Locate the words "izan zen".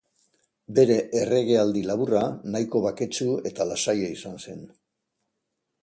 4.19-4.69